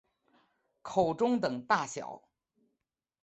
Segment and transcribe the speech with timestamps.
[0.81, 2.23] 口中等大小。